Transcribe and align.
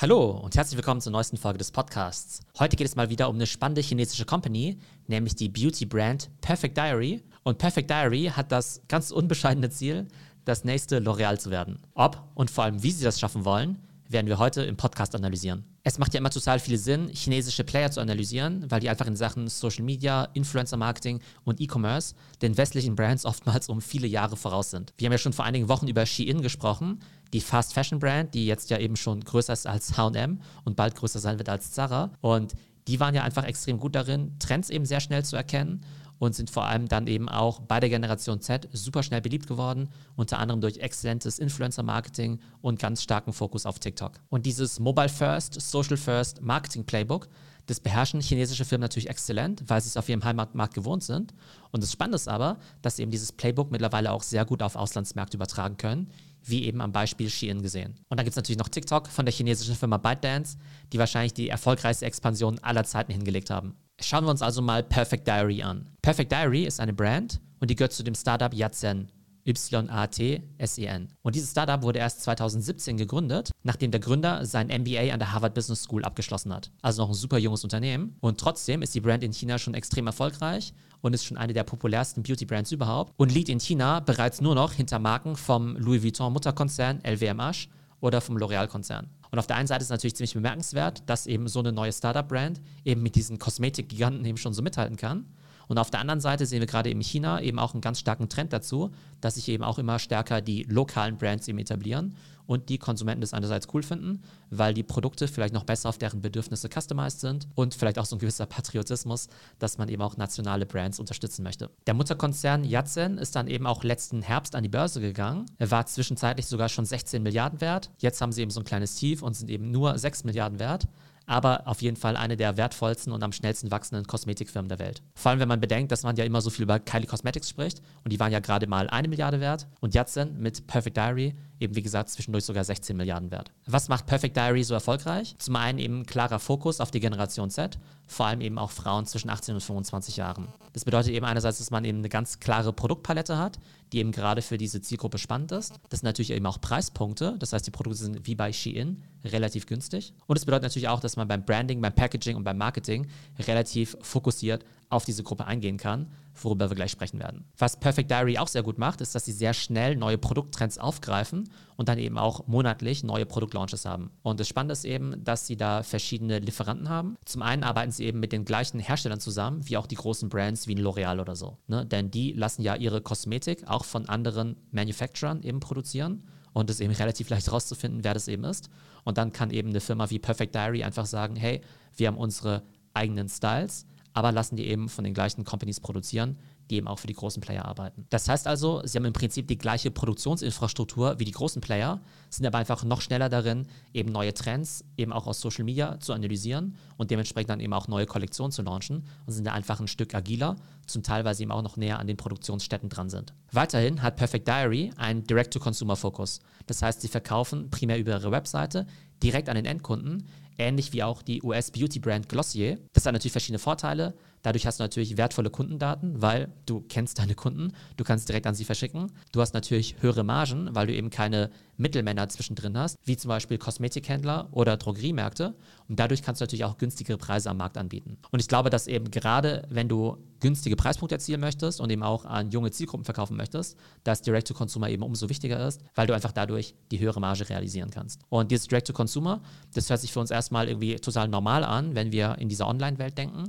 Hallo 0.00 0.30
und 0.30 0.54
herzlich 0.54 0.76
willkommen 0.76 1.00
zur 1.00 1.10
neuesten 1.10 1.36
Folge 1.36 1.58
des 1.58 1.72
Podcasts. 1.72 2.38
Heute 2.60 2.76
geht 2.76 2.86
es 2.86 2.94
mal 2.94 3.10
wieder 3.10 3.28
um 3.28 3.34
eine 3.34 3.48
spannende 3.48 3.80
chinesische 3.80 4.24
Company, 4.24 4.78
nämlich 5.08 5.34
die 5.34 5.48
Beauty-Brand 5.48 6.30
Perfect 6.40 6.76
Diary. 6.76 7.20
Und 7.42 7.58
Perfect 7.58 7.90
Diary 7.90 8.30
hat 8.32 8.52
das 8.52 8.80
ganz 8.86 9.10
unbescheidene 9.10 9.70
Ziel, 9.70 10.06
das 10.44 10.62
nächste 10.62 11.00
L'Oreal 11.00 11.36
zu 11.40 11.50
werden. 11.50 11.80
Ob 11.94 12.22
und 12.36 12.48
vor 12.48 12.62
allem, 12.62 12.80
wie 12.84 12.92
sie 12.92 13.02
das 13.02 13.18
schaffen 13.18 13.44
wollen, 13.44 13.76
werden 14.08 14.28
wir 14.28 14.38
heute 14.38 14.62
im 14.62 14.76
Podcast 14.76 15.16
analysieren. 15.16 15.64
Es 15.82 15.98
macht 15.98 16.14
ja 16.14 16.18
immer 16.18 16.30
total 16.30 16.58
viel 16.58 16.78
Sinn, 16.78 17.08
chinesische 17.08 17.64
Player 17.64 17.90
zu 17.90 18.00
analysieren, 18.00 18.70
weil 18.70 18.80
die 18.80 18.88
einfach 18.88 19.06
in 19.06 19.16
Sachen 19.16 19.48
Social 19.48 19.84
Media, 19.84 20.28
Influencer 20.34 20.76
Marketing 20.76 21.20
und 21.44 21.60
E-Commerce 21.60 22.14
den 22.40 22.56
westlichen 22.56 22.94
Brands 22.94 23.24
oftmals 23.24 23.68
um 23.68 23.80
viele 23.80 24.06
Jahre 24.06 24.36
voraus 24.36 24.70
sind. 24.70 24.92
Wir 24.96 25.06
haben 25.06 25.12
ja 25.12 25.18
schon 25.18 25.32
vor 25.32 25.44
einigen 25.44 25.68
Wochen 25.68 25.88
über 25.88 26.04
Shein 26.06 26.42
gesprochen, 26.42 27.00
die 27.32 27.40
Fast 27.40 27.74
Fashion 27.74 27.98
Brand, 27.98 28.34
die 28.34 28.46
jetzt 28.46 28.70
ja 28.70 28.78
eben 28.78 28.96
schon 28.96 29.20
größer 29.20 29.52
ist 29.52 29.66
als 29.66 29.96
H&M 29.96 30.40
und 30.64 30.76
bald 30.76 30.94
größer 30.94 31.18
sein 31.18 31.38
wird 31.38 31.48
als 31.48 31.72
Zara 31.72 32.10
und 32.20 32.54
die 32.86 33.00
waren 33.00 33.14
ja 33.14 33.22
einfach 33.22 33.44
extrem 33.44 33.78
gut 33.78 33.94
darin, 33.94 34.38
Trends 34.38 34.70
eben 34.70 34.86
sehr 34.86 35.00
schnell 35.00 35.24
zu 35.24 35.36
erkennen 35.36 35.82
und 36.18 36.34
sind 36.34 36.50
vor 36.50 36.64
allem 36.64 36.88
dann 36.88 37.06
eben 37.06 37.28
auch 37.28 37.60
bei 37.60 37.80
der 37.80 37.90
Generation 37.90 38.40
Z 38.40 38.68
super 38.72 39.02
schnell 39.02 39.20
beliebt 39.20 39.46
geworden, 39.46 39.88
unter 40.16 40.38
anderem 40.38 40.60
durch 40.60 40.78
exzellentes 40.78 41.38
Influencer-Marketing 41.38 42.40
und 42.60 42.78
ganz 42.78 43.02
starken 43.02 43.32
Fokus 43.32 43.66
auf 43.66 43.78
TikTok. 43.78 44.12
Und 44.28 44.46
dieses 44.46 44.80
Mobile 44.80 45.08
First, 45.08 45.60
Social 45.60 45.96
First 45.96 46.40
Marketing 46.42 46.84
Playbook, 46.84 47.28
das 47.66 47.80
beherrschen 47.80 48.20
chinesische 48.20 48.64
Firmen 48.64 48.82
natürlich 48.82 49.10
exzellent, 49.10 49.62
weil 49.66 49.80
sie 49.82 49.88
es 49.88 49.96
auf 49.98 50.08
ihrem 50.08 50.24
Heimatmarkt 50.24 50.74
gewohnt 50.74 51.04
sind. 51.04 51.34
Und 51.70 51.82
das 51.82 51.92
Spannende 51.92 52.16
ist 52.16 52.28
aber, 52.28 52.56
dass 52.80 52.96
sie 52.96 53.02
eben 53.02 53.10
dieses 53.10 53.30
Playbook 53.30 53.70
mittlerweile 53.70 54.10
auch 54.10 54.22
sehr 54.22 54.46
gut 54.46 54.62
auf 54.62 54.74
Auslandsmärkte 54.74 55.36
übertragen 55.36 55.76
können, 55.76 56.10
wie 56.44 56.64
eben 56.64 56.80
am 56.80 56.92
Beispiel 56.92 57.28
Shein 57.28 57.62
gesehen. 57.62 57.94
Und 58.08 58.18
dann 58.18 58.24
gibt 58.24 58.30
es 58.30 58.36
natürlich 58.36 58.58
noch 58.58 58.68
TikTok 58.68 59.08
von 59.08 59.26
der 59.26 59.32
chinesischen 59.32 59.74
Firma 59.74 59.96
ByteDance, 59.96 60.56
die 60.92 60.98
wahrscheinlich 60.98 61.34
die 61.34 61.48
erfolgreichste 61.48 62.06
Expansion 62.06 62.58
aller 62.60 62.84
Zeiten 62.84 63.12
hingelegt 63.12 63.50
haben. 63.50 63.74
Schauen 64.00 64.24
wir 64.24 64.30
uns 64.30 64.42
also 64.42 64.62
mal 64.62 64.82
Perfect 64.82 65.26
Diary 65.26 65.62
an. 65.62 65.88
Perfect 66.02 66.30
Diary 66.30 66.64
ist 66.64 66.80
eine 66.80 66.92
Brand 66.92 67.40
und 67.60 67.70
die 67.70 67.74
gehört 67.74 67.92
zu 67.92 68.02
dem 68.02 68.14
Startup 68.14 68.54
Yatsen. 68.54 69.10
Y-A-T-S-E-N. 69.48 71.08
Und 71.22 71.34
dieses 71.34 71.50
Startup 71.52 71.82
wurde 71.82 71.98
erst 71.98 72.22
2017 72.22 72.98
gegründet, 72.98 73.50
nachdem 73.62 73.90
der 73.90 74.00
Gründer 74.00 74.44
sein 74.44 74.68
MBA 74.68 75.12
an 75.12 75.18
der 75.18 75.32
Harvard 75.32 75.54
Business 75.54 75.82
School 75.82 76.04
abgeschlossen 76.04 76.52
hat. 76.52 76.70
Also 76.82 77.02
noch 77.02 77.08
ein 77.08 77.14
super 77.14 77.38
junges 77.38 77.64
Unternehmen. 77.64 78.16
Und 78.20 78.38
trotzdem 78.38 78.82
ist 78.82 78.94
die 78.94 79.00
Brand 79.00 79.24
in 79.24 79.32
China 79.32 79.58
schon 79.58 79.74
extrem 79.74 80.06
erfolgreich 80.06 80.74
und 81.00 81.14
ist 81.14 81.24
schon 81.24 81.38
eine 81.38 81.54
der 81.54 81.64
populärsten 81.64 82.22
Beauty-Brands 82.22 82.72
überhaupt 82.72 83.14
und 83.16 83.32
liegt 83.32 83.48
in 83.48 83.60
China 83.60 84.00
bereits 84.00 84.40
nur 84.40 84.54
noch 84.54 84.72
hinter 84.72 84.98
Marken 84.98 85.36
vom 85.36 85.76
Louis 85.76 86.02
Vuitton 86.02 86.32
Mutterkonzern 86.32 87.00
LVMH 87.04 87.68
oder 88.00 88.20
vom 88.20 88.36
L'Oreal-Konzern. 88.36 89.08
Und 89.30 89.38
auf 89.38 89.46
der 89.46 89.56
einen 89.56 89.66
Seite 89.66 89.80
ist 89.82 89.86
es 89.86 89.90
natürlich 89.90 90.16
ziemlich 90.16 90.34
bemerkenswert, 90.34 91.02
dass 91.06 91.26
eben 91.26 91.48
so 91.48 91.60
eine 91.60 91.72
neue 91.72 91.92
Startup-Brand 91.92 92.60
eben 92.84 93.02
mit 93.02 93.14
diesen 93.14 93.38
Kosmetikgiganten 93.38 94.24
eben 94.24 94.38
schon 94.38 94.54
so 94.54 94.62
mithalten 94.62 94.96
kann. 94.96 95.26
Und 95.68 95.78
auf 95.78 95.90
der 95.90 96.00
anderen 96.00 96.20
Seite 96.20 96.46
sehen 96.46 96.60
wir 96.60 96.66
gerade 96.66 96.90
in 96.90 97.00
China 97.00 97.40
eben 97.40 97.58
auch 97.58 97.74
einen 97.74 97.80
ganz 97.80 98.00
starken 98.00 98.28
Trend 98.28 98.52
dazu, 98.52 98.90
dass 99.20 99.36
sich 99.36 99.48
eben 99.48 99.62
auch 99.62 99.78
immer 99.78 99.98
stärker 99.98 100.40
die 100.40 100.64
lokalen 100.64 101.16
Brands 101.16 101.46
eben 101.46 101.58
etablieren 101.58 102.16
und 102.48 102.70
die 102.70 102.78
Konsumenten 102.78 103.20
das 103.20 103.34
einerseits 103.34 103.68
cool 103.74 103.82
finden, 103.82 104.22
weil 104.48 104.72
die 104.72 104.82
Produkte 104.82 105.28
vielleicht 105.28 105.52
noch 105.52 105.64
besser 105.64 105.90
auf 105.90 105.98
deren 105.98 106.22
Bedürfnisse 106.22 106.68
customized 106.68 107.20
sind 107.20 107.46
und 107.54 107.74
vielleicht 107.74 107.98
auch 107.98 108.06
so 108.06 108.16
ein 108.16 108.18
gewisser 108.18 108.46
Patriotismus, 108.46 109.28
dass 109.58 109.76
man 109.76 109.90
eben 109.90 110.02
auch 110.02 110.16
nationale 110.16 110.64
Brands 110.64 110.98
unterstützen 110.98 111.42
möchte. 111.42 111.70
Der 111.86 111.92
Mutterkonzern 111.92 112.64
Yatsen 112.64 113.18
ist 113.18 113.36
dann 113.36 113.48
eben 113.48 113.66
auch 113.66 113.84
letzten 113.84 114.22
Herbst 114.22 114.56
an 114.56 114.62
die 114.62 114.70
Börse 114.70 115.02
gegangen. 115.02 115.44
Er 115.58 115.70
war 115.70 115.84
zwischenzeitlich 115.84 116.46
sogar 116.46 116.70
schon 116.70 116.86
16 116.86 117.22
Milliarden 117.22 117.60
wert. 117.60 117.90
Jetzt 117.98 118.22
haben 118.22 118.32
sie 118.32 118.40
eben 118.40 118.50
so 118.50 118.60
ein 118.60 118.64
kleines 118.64 118.94
Tief 118.94 119.22
und 119.22 119.34
sind 119.34 119.50
eben 119.50 119.70
nur 119.70 119.98
6 119.98 120.24
Milliarden 120.24 120.58
wert 120.58 120.88
aber 121.28 121.66
auf 121.66 121.82
jeden 121.82 121.96
Fall 121.96 122.16
eine 122.16 122.36
der 122.36 122.56
wertvollsten 122.56 123.12
und 123.12 123.22
am 123.22 123.32
schnellsten 123.32 123.70
wachsenden 123.70 124.06
Kosmetikfirmen 124.06 124.68
der 124.68 124.78
Welt. 124.78 125.02
Vor 125.14 125.30
allem, 125.30 125.40
wenn 125.40 125.48
man 125.48 125.60
bedenkt, 125.60 125.92
dass 125.92 126.02
man 126.02 126.16
ja 126.16 126.24
immer 126.24 126.40
so 126.40 126.50
viel 126.50 126.64
über 126.64 126.80
Kylie 126.80 127.06
Cosmetics 127.06 127.50
spricht 127.50 127.80
und 128.04 128.12
die 128.12 128.18
waren 128.18 128.32
ja 128.32 128.40
gerade 128.40 128.66
mal 128.66 128.88
eine 128.88 129.08
Milliarde 129.08 129.40
wert 129.40 129.68
und 129.80 129.94
Yatsen 129.94 130.40
mit 130.40 130.66
Perfect 130.66 130.96
Diary 130.96 131.34
eben 131.60 131.74
wie 131.74 131.82
gesagt 131.82 132.10
zwischendurch 132.10 132.44
sogar 132.44 132.64
16 132.64 132.96
Milliarden 132.96 133.30
wert. 133.30 133.50
Was 133.66 133.88
macht 133.88 134.06
Perfect 134.06 134.36
Diary 134.36 134.62
so 134.64 134.74
erfolgreich? 134.74 135.34
Zum 135.38 135.56
einen 135.56 135.78
eben 135.78 136.06
klarer 136.06 136.38
Fokus 136.38 136.80
auf 136.80 136.90
die 136.90 137.00
Generation 137.00 137.50
Z, 137.50 137.78
vor 138.06 138.26
allem 138.26 138.40
eben 138.40 138.58
auch 138.58 138.70
Frauen 138.70 139.06
zwischen 139.06 139.30
18 139.30 139.54
und 139.54 139.60
25 139.60 140.16
Jahren. 140.16 140.48
Das 140.72 140.84
bedeutet 140.84 141.12
eben 141.12 141.26
einerseits, 141.26 141.58
dass 141.58 141.70
man 141.70 141.84
eben 141.84 141.98
eine 141.98 142.08
ganz 142.08 142.40
klare 142.40 142.72
Produktpalette 142.72 143.38
hat, 143.38 143.58
die 143.92 143.98
eben 143.98 144.12
gerade 144.12 144.42
für 144.42 144.58
diese 144.58 144.80
Zielgruppe 144.80 145.18
spannend 145.18 145.52
ist. 145.52 145.74
Das 145.88 146.00
sind 146.00 146.06
natürlich 146.06 146.30
eben 146.30 146.46
auch 146.46 146.60
Preispunkte, 146.60 147.36
das 147.38 147.52
heißt, 147.52 147.66
die 147.66 147.70
Produkte 147.70 147.98
sind 147.98 148.26
wie 148.26 148.34
bei 148.34 148.52
Shein 148.52 149.02
relativ 149.24 149.66
günstig. 149.66 150.14
Und 150.26 150.36
es 150.36 150.44
bedeutet 150.44 150.64
natürlich 150.64 150.88
auch, 150.88 151.00
dass 151.00 151.16
man 151.16 151.28
beim 151.28 151.44
Branding, 151.44 151.80
beim 151.80 151.94
Packaging 151.94 152.36
und 152.36 152.44
beim 152.44 152.58
Marketing 152.58 153.06
relativ 153.38 153.96
fokussiert 154.00 154.64
auf 154.90 155.04
diese 155.04 155.22
Gruppe 155.22 155.46
eingehen 155.46 155.76
kann, 155.76 156.10
worüber 156.44 156.70
wir 156.70 156.76
gleich 156.76 156.90
sprechen 156.90 157.18
werden. 157.18 157.44
Was 157.56 157.78
Perfect 157.78 158.10
Diary 158.10 158.38
auch 158.38 158.48
sehr 158.48 158.62
gut 158.62 158.78
macht, 158.78 159.00
ist, 159.00 159.14
dass 159.14 159.24
sie 159.24 159.32
sehr 159.32 159.54
schnell 159.54 159.96
neue 159.96 160.18
Produkttrends 160.18 160.78
aufgreifen 160.78 161.50
und 161.76 161.88
dann 161.88 161.98
eben 161.98 162.18
auch 162.18 162.46
monatlich 162.46 163.04
neue 163.04 163.26
Produktlaunches 163.26 163.84
haben. 163.84 164.10
Und 164.22 164.40
das 164.40 164.48
Spannende 164.48 164.72
ist 164.72 164.84
eben, 164.84 165.22
dass 165.24 165.46
sie 165.46 165.56
da 165.56 165.82
verschiedene 165.82 166.38
Lieferanten 166.38 166.88
haben. 166.88 167.16
Zum 167.24 167.42
einen 167.42 167.62
arbeiten 167.62 167.92
sie 167.92 168.04
eben 168.04 168.20
mit 168.20 168.32
den 168.32 168.44
gleichen 168.44 168.80
Herstellern 168.80 169.20
zusammen, 169.20 169.68
wie 169.68 169.76
auch 169.76 169.86
die 169.86 169.96
großen 169.96 170.28
Brands 170.28 170.66
wie 170.66 170.74
L'Oreal 170.74 171.20
oder 171.20 171.36
so. 171.36 171.58
Ne? 171.66 171.86
Denn 171.86 172.10
die 172.10 172.32
lassen 172.32 172.62
ja 172.62 172.74
ihre 172.74 173.00
Kosmetik 173.00 173.66
auch 173.66 173.84
von 173.84 174.08
anderen 174.08 174.56
Manufacturern 174.70 175.42
eben 175.42 175.60
produzieren 175.60 176.24
und 176.52 176.70
es 176.70 176.76
ist 176.76 176.80
eben 176.80 176.92
relativ 176.92 177.30
leicht 177.30 177.46
herauszufinden, 177.46 178.04
wer 178.04 178.14
das 178.14 178.28
eben 178.28 178.44
ist. 178.44 178.68
Und 179.04 179.18
dann 179.18 179.32
kann 179.32 179.50
eben 179.50 179.68
eine 179.68 179.80
Firma 179.80 180.10
wie 180.10 180.18
Perfect 180.18 180.54
Diary 180.54 180.82
einfach 180.82 181.06
sagen, 181.06 181.36
hey, 181.36 181.60
wir 181.96 182.08
haben 182.08 182.16
unsere 182.16 182.62
eigenen 182.94 183.28
Styles, 183.28 183.86
aber 184.18 184.32
lassen 184.32 184.56
die 184.56 184.66
eben 184.66 184.88
von 184.88 185.04
den 185.04 185.14
gleichen 185.14 185.44
Companies 185.44 185.78
produzieren, 185.78 186.36
die 186.70 186.74
eben 186.74 186.88
auch 186.88 186.98
für 186.98 187.06
die 187.06 187.14
großen 187.14 187.40
Player 187.40 187.64
arbeiten. 187.64 188.04
Das 188.10 188.28
heißt 188.28 188.48
also, 188.48 188.82
sie 188.84 188.98
haben 188.98 189.04
im 189.04 189.12
Prinzip 189.12 189.46
die 189.46 189.56
gleiche 189.56 189.92
Produktionsinfrastruktur 189.92 191.20
wie 191.20 191.24
die 191.24 191.30
großen 191.30 191.62
Player, 191.62 192.00
sind 192.28 192.44
aber 192.44 192.58
einfach 192.58 192.82
noch 192.82 193.00
schneller 193.00 193.28
darin, 193.28 193.68
eben 193.94 194.10
neue 194.10 194.34
Trends 194.34 194.84
eben 194.96 195.12
auch 195.12 195.28
aus 195.28 195.40
Social 195.40 195.64
Media 195.64 196.00
zu 196.00 196.14
analysieren 196.14 196.74
und 196.96 197.12
dementsprechend 197.12 197.50
dann 197.50 197.60
eben 197.60 197.72
auch 197.72 197.86
neue 197.86 198.06
Kollektionen 198.06 198.50
zu 198.50 198.62
launchen 198.62 199.04
und 199.24 199.32
sind 199.32 199.46
da 199.46 199.52
einfach 199.52 199.78
ein 199.78 199.86
Stück 199.86 200.12
agiler, 200.16 200.56
zum 200.88 201.04
Teil, 201.04 201.24
weil 201.24 201.36
sie 201.36 201.44
eben 201.44 201.52
auch 201.52 201.62
noch 201.62 201.76
näher 201.76 202.00
an 202.00 202.08
den 202.08 202.16
Produktionsstätten 202.16 202.88
dran 202.88 203.10
sind. 203.10 203.34
Weiterhin 203.52 204.02
hat 204.02 204.16
Perfect 204.16 204.48
Diary 204.48 204.90
einen 204.96 205.22
Direct-to-Consumer-Fokus. 205.22 206.40
Das 206.66 206.82
heißt, 206.82 207.02
sie 207.02 207.08
verkaufen 207.08 207.70
primär 207.70 208.00
über 208.00 208.12
ihre 208.12 208.32
Webseite 208.32 208.84
direkt 209.22 209.48
an 209.48 209.54
den 209.54 209.64
Endkunden, 209.64 210.26
ähnlich 210.58 210.92
wie 210.92 211.02
auch 211.02 211.22
die 211.22 211.42
US-Beauty-Brand 211.42 212.28
Glossier. 212.28 212.78
Das 212.92 213.06
hat 213.06 213.12
natürlich 213.12 213.32
verschiedene 213.32 213.58
Vorteile. 213.58 214.14
Dadurch 214.42 214.66
hast 214.66 214.78
du 214.78 214.84
natürlich 214.84 215.16
wertvolle 215.16 215.50
Kundendaten, 215.50 216.22
weil 216.22 216.52
du 216.66 216.80
kennst 216.88 217.18
deine 217.18 217.34
Kunden, 217.34 217.72
du 217.96 218.04
kannst 218.04 218.28
direkt 218.28 218.46
an 218.46 218.54
sie 218.54 218.64
verschicken. 218.64 219.10
Du 219.32 219.40
hast 219.40 219.54
natürlich 219.54 219.96
höhere 220.00 220.24
Margen, 220.24 220.68
weil 220.74 220.86
du 220.86 220.94
eben 220.94 221.10
keine 221.10 221.50
Mittelmänner 221.76 222.28
zwischendrin 222.28 222.76
hast, 222.76 222.96
wie 223.04 223.16
zum 223.16 223.28
Beispiel 223.28 223.58
Kosmetikhändler 223.58 224.48
oder 224.52 224.76
Drogeriemärkte. 224.76 225.54
Und 225.88 225.98
dadurch 225.98 226.22
kannst 226.22 226.40
du 226.40 226.44
natürlich 226.44 226.64
auch 226.64 226.78
günstigere 226.78 227.18
Preise 227.18 227.50
am 227.50 227.56
Markt 227.56 227.78
anbieten. 227.78 228.18
Und 228.30 228.40
ich 228.40 228.48
glaube, 228.48 228.70
dass 228.70 228.86
eben 228.86 229.10
gerade, 229.10 229.66
wenn 229.70 229.88
du 229.88 230.18
günstige 230.40 230.76
Preispunkte 230.76 231.14
erzielen 231.14 231.40
möchtest 231.40 231.80
und 231.80 231.90
eben 231.90 232.02
auch 232.02 232.24
an 232.24 232.50
junge 232.50 232.70
Zielgruppen 232.70 233.04
verkaufen 233.04 233.36
möchtest, 233.36 233.76
dass 234.04 234.22
Direct-to-Consumer 234.22 234.88
eben 234.88 235.02
umso 235.02 235.28
wichtiger 235.28 235.66
ist, 235.66 235.82
weil 235.94 236.06
du 236.06 236.14
einfach 236.14 236.32
dadurch 236.32 236.74
die 236.90 237.00
höhere 237.00 237.20
Marge 237.20 237.48
realisieren 237.48 237.90
kannst. 237.90 238.20
Und 238.28 238.50
dieses 238.50 238.68
Direct-to-Consumer, 238.68 239.40
das 239.74 239.90
hört 239.90 240.00
sich 240.00 240.12
für 240.12 240.20
uns 240.20 240.30
erstmal 240.30 240.68
irgendwie 240.68 240.96
total 240.96 241.28
normal 241.28 241.64
an, 241.64 241.94
wenn 241.94 242.12
wir 242.12 242.36
in 242.38 242.48
dieser 242.48 242.66
Online-Welt 242.66 243.18
denken. 243.18 243.44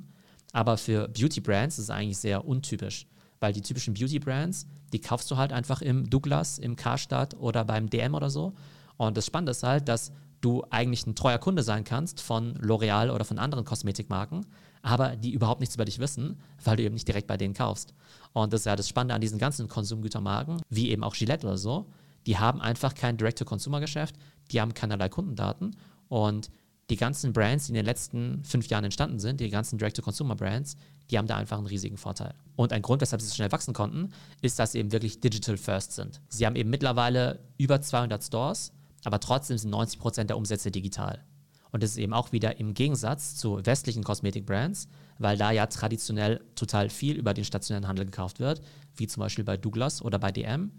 Aber 0.52 0.78
für 0.78 1.08
Beauty-Brands 1.08 1.78
ist 1.78 1.86
es 1.86 1.90
eigentlich 1.90 2.18
sehr 2.18 2.46
untypisch, 2.46 3.08
weil 3.40 3.54
die 3.54 3.62
typischen 3.62 3.94
Beauty-Brands, 3.94 4.66
die 4.92 5.00
kaufst 5.00 5.30
du 5.30 5.38
halt 5.38 5.54
einfach 5.54 5.82
im 5.82 6.10
Douglas, 6.10 6.58
im 6.58 6.76
Karstadt 6.76 7.36
oder 7.36 7.66
beim 7.66 7.90
DM 7.90 8.16
oder 8.16 8.30
so. 8.30 8.54
Und 8.98 9.16
das 9.16 9.26
Spannende 9.26 9.52
ist 9.52 9.64
halt, 9.64 9.88
dass 9.88 10.12
du 10.42 10.64
eigentlich 10.70 11.06
ein 11.06 11.16
treuer 11.16 11.38
Kunde 11.38 11.64
sein 11.64 11.84
kannst 11.84 12.22
von 12.22 12.56
L'Oreal 12.56 13.12
oder 13.12 13.26
von 13.26 13.40
anderen 13.40 13.66
Kosmetikmarken, 13.66 14.46
aber 14.82 15.16
die 15.16 15.32
überhaupt 15.32 15.60
nichts 15.60 15.76
über 15.76 15.86
dich 15.86 16.00
wissen, 16.00 16.40
weil 16.64 16.78
du 16.78 16.84
eben 16.84 16.94
nicht 16.94 17.08
direkt 17.08 17.28
bei 17.28 17.38
denen 17.38 17.54
kaufst. 17.54 17.94
Und 18.34 18.54
das 18.54 18.62
ist 18.62 18.66
ja 18.66 18.76
das 18.76 18.88
Spannende 18.88 19.16
an 19.16 19.22
diesen 19.22 19.40
ganzen 19.40 19.68
Konsumgütermarken, 19.68 20.62
wie 20.70 20.90
eben 20.90 21.04
auch 21.04 21.16
Gillette 21.16 21.48
oder 21.48 21.58
so. 21.58 21.88
Die 22.28 22.38
haben 22.38 22.62
einfach 22.62 22.94
kein 22.94 23.18
Direct-to-Consumer-Geschäft, 23.18 24.16
die 24.52 24.62
haben 24.62 24.74
keinerlei 24.74 25.10
Kundendaten 25.10 25.76
und 26.08 26.50
die 26.90 26.96
ganzen 26.96 27.34
Brands, 27.34 27.66
die 27.66 27.72
in 27.72 27.76
den 27.76 27.86
letzten 27.86 28.44
fünf 28.44 28.68
Jahren 28.68 28.84
entstanden 28.84 29.20
sind, 29.20 29.40
die 29.40 29.50
ganzen 29.50 29.78
Direct-to-Consumer-Brands, 29.78 30.76
die 31.10 31.18
haben 31.18 31.28
da 31.28 31.38
einfach 31.38 31.58
einen 31.58 31.68
riesigen 31.68 31.98
Vorteil. 31.98 32.34
Und 32.56 32.74
ein 32.74 32.82
Grund, 32.82 33.02
weshalb 33.02 33.22
sie 33.22 33.28
so 33.28 33.36
schnell 33.36 33.52
wachsen 33.52 33.74
konnten, 33.74 34.12
ist, 34.42 34.60
dass 34.60 34.72
sie 34.72 34.80
eben 34.80 34.92
wirklich 34.92 35.20
digital 35.20 35.58
first 35.58 35.94
sind. 35.94 36.20
Sie 36.30 36.46
haben 36.46 36.56
eben 36.56 36.70
mittlerweile 36.70 37.40
über 37.58 37.82
200 37.82 38.24
Stores, 38.24 38.72
aber 39.06 39.20
trotzdem 39.20 39.58
sind 39.58 39.70
90 39.72 40.00
Prozent 40.00 40.30
der 40.30 40.38
Umsätze 40.38 40.72
digital. 40.72 41.24
Und 41.72 41.84
das 41.84 41.92
ist 41.92 41.98
eben 41.98 42.14
auch 42.14 42.32
wieder 42.32 42.60
im 42.60 42.74
Gegensatz 42.74 43.36
zu 43.36 43.64
westlichen 43.66 44.04
Kosmetik-Brands, 44.04 44.88
weil 45.18 45.38
da 45.38 45.52
ja 45.52 45.68
traditionell 45.68 46.42
total 46.56 46.90
viel 46.90 47.16
über 47.16 47.34
den 47.34 47.46
stationären 47.46 47.88
Handel 47.88 48.06
gekauft 48.06 48.40
wird, 48.40 48.62
wie 48.96 49.08
zum 49.08 49.22
Beispiel 49.22 49.44
bei 49.44 49.58
Douglas 49.58 50.02
oder 50.02 50.20
bei 50.20 50.32
DM. 50.32 50.72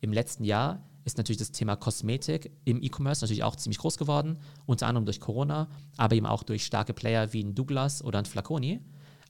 Im 0.00 0.12
letzten 0.12 0.44
Jahr 0.44 0.82
ist 1.04 1.16
natürlich 1.18 1.38
das 1.38 1.52
Thema 1.52 1.76
Kosmetik 1.76 2.50
im 2.64 2.82
E-Commerce 2.82 3.24
natürlich 3.24 3.44
auch 3.44 3.56
ziemlich 3.56 3.78
groß 3.78 3.96
geworden, 3.96 4.38
unter 4.66 4.88
anderem 4.88 5.04
durch 5.04 5.20
Corona, 5.20 5.68
aber 5.96 6.16
eben 6.16 6.26
auch 6.26 6.42
durch 6.42 6.64
starke 6.64 6.92
Player 6.92 7.32
wie 7.32 7.42
ein 7.42 7.54
Douglas 7.54 8.02
oder 8.02 8.18
ein 8.18 8.26
Flaconi. 8.26 8.80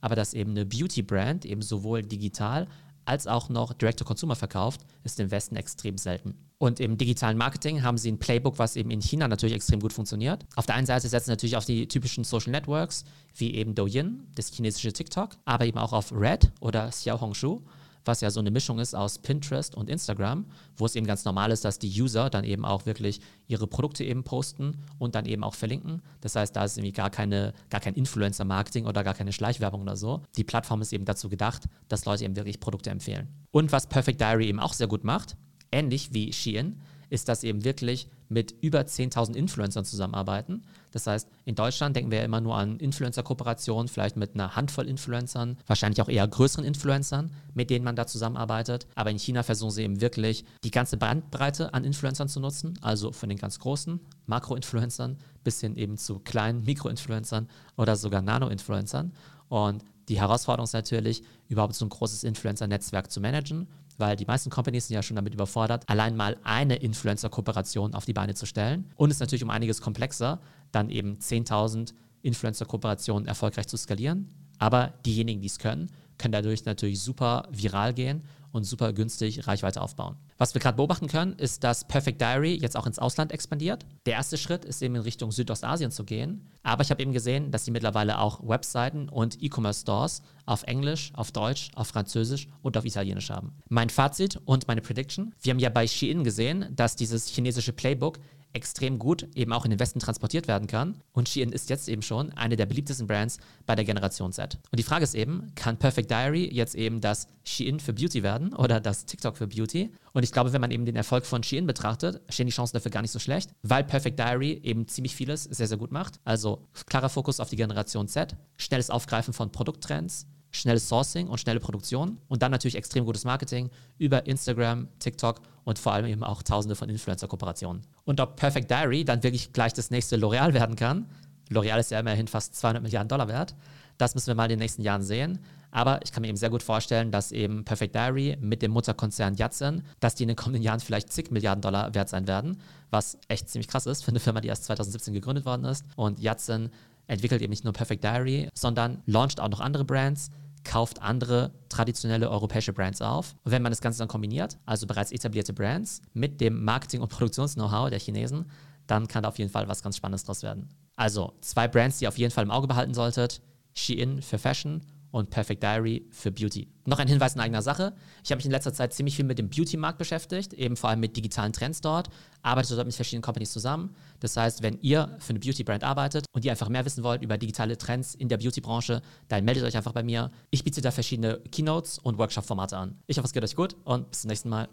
Aber 0.01 0.17
dass 0.17 0.35
eben 0.35 0.51
eine 0.51 0.67
Beauty-Brand 0.67 1.45
eben 1.45 1.63
sowohl 1.63 2.03
digital 2.03 2.67
als 3.07 3.27
auch 3.27 3.49
noch 3.49 3.73
Direct-to-Consumer 3.73 4.37
verkauft, 4.37 4.83
ist 5.05 5.19
im 5.21 5.31
Westen 5.31 5.57
extrem 5.57 5.99
selten. 5.99 6.35
Und 6.59 6.81
im 6.81 6.97
digitalen 6.97 7.37
Marketing 7.37 7.83
haben 7.83 7.99
sie 7.99 8.11
ein 8.11 8.19
Playbook, 8.19 8.59
was 8.59 8.77
eben 8.77 8.91
in 8.91 9.01
China 9.01 9.29
natürlich 9.29 9.55
extrem 9.55 9.81
gut 9.81 9.93
funktioniert. 9.93 10.45
Auf 10.57 10.67
der 10.67 10.75
einen 10.75 10.87
Seite 10.87 11.09
setzen 11.09 11.27
sie 11.27 11.33
natürlich 11.33 11.57
auf 11.57 11.65
die 11.65 11.87
typischen 11.87 12.25
Social 12.25 12.53
Networks, 12.53 13.05
wie 13.35 13.55
eben 13.55 13.75
Douyin, 13.75 14.27
das 14.35 14.53
chinesische 14.53 14.93
TikTok, 14.93 15.37
aber 15.45 15.67
eben 15.67 15.79
auch 15.79 15.93
auf 15.93 16.13
Red 16.13 16.51
oder 16.61 16.89
Xiaohongshu, 16.89 17.63
was 18.07 18.21
ja 18.21 18.31
so 18.31 18.41
eine 18.41 18.51
Mischung 18.51 18.79
ist 18.79 18.95
aus 18.95 19.19
Pinterest 19.19 19.75
und 19.75 19.91
Instagram, 19.91 20.47
wo 20.77 20.87
es 20.87 20.95
eben 20.95 21.07
ganz 21.07 21.25
normal 21.25 21.51
ist, 21.51 21.65
dass 21.65 21.79
die 21.79 22.01
User 22.01 22.31
dann 22.31 22.45
eben 22.45 22.65
auch 22.65 22.87
wirklich 22.87 23.21
ihre 23.49 23.67
Produkte 23.67 24.05
eben 24.05 24.25
posten 24.25 24.79
und 24.99 25.15
dann 25.15 25.27
eben 25.27 25.45
auch 25.45 25.55
verlinken. 25.55 26.03
Das 26.21 26.37
heißt, 26.37 26.55
da 26.55 26.65
ist 26.65 26.79
irgendwie 26.79 26.93
gar, 26.93 27.11
keine, 27.11 27.53
gar 27.71 27.81
kein 27.81 27.95
Influencer-Marketing 27.95 28.87
oder 28.87 29.05
gar 29.05 29.15
keine 29.15 29.33
Schleichwerbung 29.33 29.83
oder 29.83 29.97
so. 29.97 30.23
Die 30.37 30.45
Plattform 30.45 30.83
ist 30.83 30.93
eben 30.93 31.05
dazu 31.05 31.29
gedacht, 31.29 31.65
dass 31.89 32.05
Leute 32.05 32.25
eben 32.25 32.37
wirklich 32.37 32.61
Produkte 32.61 32.91
empfehlen. 32.91 33.29
Und 33.51 33.73
was 33.73 33.89
Perfect 33.89 34.21
Diary 34.21 34.49
eben 34.49 34.61
auch 34.61 34.73
sehr 34.73 34.87
gut 34.87 35.05
macht, 35.05 35.37
ähnlich 35.73 36.13
wie 36.13 36.33
Shein, 36.33 36.81
ist, 37.11 37.29
dass 37.29 37.45
eben 37.45 37.65
wirklich 37.65 38.09
mit 38.29 38.55
über 38.61 38.81
10.000 38.81 39.35
Influencern 39.35 39.85
zusammenarbeiten. 39.85 40.63
Das 40.97 41.07
heißt, 41.07 41.29
in 41.45 41.55
Deutschland 41.55 41.95
denken 41.95 42.11
wir 42.11 42.21
ja 42.21 42.25
immer 42.25 42.41
nur 42.41 42.57
an 42.57 42.79
Influencer-Kooperationen, 42.79 43.87
vielleicht 43.87 44.17
mit 44.17 44.33
einer 44.33 44.57
Handvoll 44.57 44.89
Influencern, 44.89 45.59
wahrscheinlich 45.67 46.01
auch 46.01 46.09
eher 46.09 46.27
größeren 46.27 46.65
Influencern, 46.65 47.31
mit 47.53 47.69
denen 47.69 47.85
man 47.85 47.97
da 47.97 48.07
zusammenarbeitet. 48.07 48.87
Aber 48.95 49.11
in 49.11 49.19
China 49.19 49.43
versuchen 49.43 49.73
sie 49.73 49.83
eben 49.83 50.01
wirklich 50.01 50.47
die 50.65 50.71
ganze 50.71 50.97
Bandbreite 50.97 51.75
an 51.75 51.85
Influencern 51.85 52.31
zu 52.31 52.41
nutzen, 52.41 52.79
also 52.81 53.13
von 53.13 53.29
den 53.29 53.37
ganz 53.37 53.59
großen 53.59 54.01
Makro-Influencern 54.25 55.19
bis 55.45 55.61
hin 55.61 55.77
eben 55.77 55.99
zu 55.99 56.19
kleinen 56.21 56.65
Mikro-Influencern 56.65 57.47
oder 57.77 57.95
sogar 57.97 58.23
Nano-Influencern. 58.23 59.13
Und 59.51 59.85
die 60.09 60.21
Herausforderung 60.21 60.65
ist 60.65 60.73
natürlich, 60.73 61.23
überhaupt 61.49 61.75
so 61.75 61.85
ein 61.85 61.89
großes 61.89 62.25
Influencer-Netzwerk 62.25 63.11
zu 63.11 63.21
managen 63.21 63.67
weil 63.99 64.17
die 64.17 64.25
meisten 64.25 64.51
Companies 64.51 64.89
sind 64.89 64.95
ja 64.95 65.03
schon 65.03 65.17
damit 65.17 65.35
überfordert, 65.35 65.89
allein 65.89 66.17
mal 66.17 66.37
eine 66.45 66.77
Influencer-Kooperation 66.77 67.95
auf 67.95 68.05
die 68.05 68.13
Beine 68.13 68.35
zu 68.35 68.47
stellen. 68.47 68.91
Und 68.97 69.11
es 69.11 69.17
ist 69.17 69.21
natürlich 69.21 69.43
um 69.43 69.51
einiges 69.51 69.81
komplexer, 69.81 70.41
dann 70.73 70.91
eben 70.91 71.19
10.000 71.19 71.95
Influencer-Kooperationen 72.23 73.27
erfolgreich 73.27 73.67
zu 73.67 73.77
skalieren. 73.77 74.31
Aber 74.59 74.95
diejenigen, 75.05 75.41
die 75.41 75.47
es 75.47 75.59
können, 75.59 75.91
können 76.19 76.33
dadurch 76.33 76.65
natürlich 76.65 77.01
super 77.01 77.49
viral 77.51 77.95
gehen 77.95 78.23
und 78.57 78.65
super 78.65 78.93
günstig 78.93 79.47
Reichweite 79.47 79.81
aufbauen. 79.81 80.17
Was 80.39 80.55
wir 80.55 80.61
gerade 80.61 80.77
beobachten 80.77 81.07
können, 81.07 81.35
ist, 81.35 81.63
dass 81.63 81.87
Perfect 81.87 82.21
Diary 82.21 82.55
jetzt 82.55 82.77
auch 82.77 82.87
ins 82.87 82.99
Ausland 82.99 83.31
expandiert. 83.33 83.87
Der 84.07 84.15
erste 84.15 84.39
Schritt 84.39 84.65
ist 84.65 84.83
eben 84.83 84.97
in 84.97 85.03
Richtung 85.03 85.31
Südostasien 85.31 85.91
zu 85.91 86.05
gehen. 86.05 86.47
Aber 86.63 86.83
ich 86.83 86.91
habe 86.91 87.03
eben 87.03 87.13
gesehen, 87.13 87.51
dass 87.51 87.65
sie 87.65 87.71
mittlerweile 87.71 88.19
auch 88.19 88.41
Webseiten 88.47 89.09
und 89.09 89.43
E-Commerce-Stores 89.43 90.23
auf 90.47 90.63
Englisch, 90.65 91.13
auf 91.15 91.31
Deutsch, 91.31 91.71
auf 91.75 91.89
Französisch 91.89 92.49
und 92.63 92.77
auf 92.77 92.85
Italienisch 92.85 93.31
haben. 93.31 93.53
Mein 93.69 93.91
Fazit 93.91 94.41
und 94.45 94.67
meine 94.67 94.81
Prediction. 94.81 95.35
Wir 95.43 95.51
haben 95.51 95.59
ja 95.59 95.69
bei 95.69 95.87
Shein 95.87 96.25
gesehen, 96.25 96.67
dass 96.75 96.97
dieses 96.97 97.29
chinesische 97.29 97.73
Playbook 97.73 98.19
extrem 98.57 98.99
gut 98.99 99.29
eben 99.35 99.53
auch 99.53 99.65
in 99.65 99.71
den 99.71 99.79
Westen 99.79 100.01
transportiert 100.01 100.49
werden 100.49 100.67
kann. 100.67 100.97
Und 101.13 101.29
Shein 101.29 101.53
ist 101.53 101.69
jetzt 101.69 101.89
eben 101.89 102.03
schon 102.03 102.33
eine 102.33 102.57
der 102.57 102.67
beliebtesten 102.67 103.07
Brands 103.07 103.39
bei 103.67 103.77
der 103.77 103.85
Generation 103.85 104.33
Z. 104.33 104.59
Und 104.71 104.79
die 104.79 104.83
Frage 104.83 105.05
ist 105.05 105.15
eben, 105.15 105.53
kann 105.55 105.77
Perfect 105.77 106.11
Diary 106.11 106.49
jetzt 106.53 106.75
eben 106.75 107.01
das 107.01 107.29
Shein 107.45 107.79
für 107.79 107.93
Beauty 107.93 108.23
werden 108.23 108.55
oder 108.55 108.81
das 108.81 109.05
TikTok 109.05 109.37
für 109.37 109.47
Beauty? 109.47 109.93
Und 110.15 110.23
ich 110.23 110.33
glaube, 110.33 110.55
wenn 110.55 110.63
man 110.63 110.71
eben 110.71 110.87
den 110.87 110.97
Erfolg 110.97 111.27
von 111.27 111.43
Shein 111.43 111.67
betrachtet, 111.67 112.23
stehen 112.31 112.47
die 112.47 112.53
Chancen 112.53 112.75
dafür 112.75 112.91
gar 112.91 113.03
nicht 113.03 113.11
so 113.11 113.19
schlecht, 113.19 113.51
weil 113.63 113.85
Perfect 113.85 114.19
Diary 114.19 114.59
eben 114.63 114.89
ziemlich 114.89 115.15
vieles 115.15 115.45
sehr, 115.45 115.69
sehr 115.69 115.77
gut 115.77 115.93
macht. 115.93 116.19
Also 116.25 116.67
klarer 116.87 117.11
Fokus 117.11 117.39
auf 117.39 117.51
die 117.51 117.57
Generation 117.57 118.09
Z, 118.09 118.35
schnelles 118.57 118.89
Aufgreifen 118.89 119.35
von 119.35 119.53
Produkttrends, 119.53 120.27
schnelles 120.57 120.89
Sourcing 120.89 121.29
und 121.29 121.39
schnelle 121.39 121.61
Produktion 121.61 122.19
und 122.29 122.43
dann 122.43 122.51
natürlich 122.51 122.77
extrem 122.77 123.05
gutes 123.05 123.25
Marketing 123.25 123.71
über 123.99 124.27
Instagram, 124.27 124.89
TikTok 124.99 125.41
und 125.65 125.79
vor 125.79 125.93
allem 125.93 126.07
eben 126.07 126.23
auch 126.23 126.43
tausende 126.43 126.77
von 126.77 126.89
Influencer-Kooperationen. 126.89 127.83
Und 128.05 128.21
ob 128.21 128.37
Perfect 128.37 128.71
Diary 128.71 129.05
dann 129.05 129.23
wirklich 129.23 129.53
gleich 129.53 129.73
das 129.73 129.91
nächste 129.91 130.17
L'Oreal 130.17 130.53
werden 130.55 130.77
kann, 130.77 131.07
L'Oreal 131.51 131.79
ist 131.79 131.91
ja 131.91 132.01
immerhin 132.01 132.29
fast 132.29 132.57
200 132.57 132.83
Milliarden 132.83 133.09
Dollar 133.09 133.29
wert, 133.29 133.55
das 133.99 134.15
müssen 134.15 134.29
wir 134.29 134.35
mal 134.35 134.45
in 134.45 134.51
den 134.51 134.59
nächsten 134.59 134.83
Jahren 134.83 135.03
sehen. 135.03 135.39
Aber 135.71 136.01
ich 136.03 136.13
kann 136.13 136.23
mir 136.23 136.29
eben 136.29 136.37
sehr 136.37 136.51
gut 136.51 136.63
vorstellen, 136.63 137.11
dass 137.11 137.33
eben 137.33 137.65
Perfect 137.65 137.95
Diary 137.95 138.37
mit 138.41 138.63
dem 138.63 138.71
Mutterkonzern 138.71 139.35
Yatsen, 139.35 139.83
dass 140.01 140.15
die 140.15 140.25
in 140.25 140.29
den 140.29 140.37
kommenden 140.37 140.63
Jahren 140.63 140.81
vielleicht 140.81 141.13
zig 141.13 141.31
Milliarden 141.31 141.61
Dollar 141.61 141.95
wert 141.95 142.09
sein 142.09 142.27
werden, 142.27 142.61
was 142.91 143.19
echt 143.29 143.51
ziemlich 143.51 143.69
krass 143.69 143.87
ist 143.87 144.05
für 144.05 144.11
eine 144.11 144.21
Firma, 144.21 144.41
die 144.41 144.49
erst 144.49 144.65
2017 144.65 145.13
gegründet 145.13 145.45
worden 145.45 145.65
ist. 145.65 145.85
Und 145.97 146.21
Yatsen 146.21 146.71
entwickelt 147.09 147.43
eben 147.43 147.51
nicht 147.51 147.65
nur 147.65 147.73
Perfect 147.73 148.05
Diary, 148.05 148.49
sondern 148.55 149.03
launcht 149.07 149.41
auch 149.41 149.49
noch 149.49 149.61
andere 149.61 149.85
Brands, 149.85 150.31
kauft 150.67 151.01
andere 151.01 151.53
traditionelle 151.69 152.29
europäische 152.29 152.73
Brands 152.73 153.01
auf. 153.01 153.35
Und 153.45 153.53
wenn 153.53 153.63
man 153.63 153.73
das 153.73 153.81
Ganze 153.81 153.99
dann 154.01 154.09
kombiniert, 154.09 154.59
also 154.67 154.87
bereits 154.87 155.13
etablierte 155.13 155.53
Brands 155.53 156.03
mit 156.13 156.41
dem 156.41 156.65
Marketing- 156.65 157.01
und 157.01 157.09
Produktions-Know-how 157.09 157.89
der 157.89 158.01
Chinesen, 158.01 158.51
dann 158.87 159.09
kann 159.09 159.23
da 159.23 159.29
auf 159.29 159.39
jeden 159.39 159.51
Fall 159.51 159.69
was 159.69 159.83
ganz 159.83 159.97
Spannendes 159.97 160.25
draus 160.25 160.43
werden. 160.43 160.69
Also 160.97 161.33
zwei 161.41 161.69
Brands, 161.69 161.99
die 161.99 162.05
ihr 162.05 162.09
auf 162.09 162.19
jeden 162.19 162.33
Fall 162.33 162.45
im 162.45 162.51
Auge 162.51 162.67
behalten 162.67 162.95
solltet. 162.95 163.41
Shein 163.75 164.23
für 164.23 164.39
Fashion 164.39 164.83
und 165.11 165.31
Perfect 165.31 165.63
Diary 165.63 166.07
für 166.11 166.31
Beauty. 166.31 166.69
Noch 166.85 166.99
ein 166.99 167.09
Hinweis 167.09 167.35
in 167.35 167.41
eigener 167.41 167.63
Sache. 167.63 167.95
Ich 168.25 168.31
habe 168.31 168.39
mich 168.39 168.47
in 168.47 168.53
letzter 168.53 168.73
Zeit 168.73 168.93
ziemlich 168.93 169.17
viel 169.17 169.25
mit 169.25 169.39
dem 169.39 169.49
Beauty-Markt 169.49 169.99
beschäftigt, 169.99 170.53
eben 170.53 170.77
vor 170.77 170.91
allem 170.91 171.01
mit 171.01 171.17
digitalen 171.17 171.53
Trends 171.53 171.81
dort, 171.81 172.09
arbeite 172.43 172.75
dort 172.75 172.87
mit 172.87 172.95
verschiedenen 172.95 173.23
Companies 173.23 173.53
zusammen. 173.53 173.95
Das 174.21 174.37
heißt, 174.37 174.63
wenn 174.63 174.79
ihr 174.81 175.17
für 175.19 175.31
eine 175.31 175.41
Beauty-Brand 175.41 175.85
arbeitet 175.85 176.27
und 176.33 176.45
ihr 176.45 176.51
einfach 176.51 176.69
mehr 176.69 176.85
wissen 176.85 177.03
wollt 177.03 177.23
über 177.23 177.39
digitale 177.39 177.77
Trends 177.77 178.15
in 178.15 178.29
der 178.29 178.39
Beauty-Branche, 178.39 179.03
dann 179.29 179.45
meldet 179.45 179.65
euch 179.65 179.77
einfach 179.77 179.93
bei 179.93 180.03
mir. 180.03 180.31
Ich 180.51 180.65
biete 180.65 180.81
da 180.81 180.91
verschiedene 180.91 181.41
Keynotes 181.51 181.99
und 181.99 182.19
Workshop-Formate 182.19 182.77
an. 182.77 182.99
Ich 183.07 183.19
hoffe, 183.19 183.27
es 183.27 183.33
geht 183.33 183.45
euch 183.45 183.57
gut 183.57 183.77
und 183.85 184.11
bis 184.11 184.23
zum 184.23 184.29
nächsten 184.29 184.49
Mal. 184.49 184.65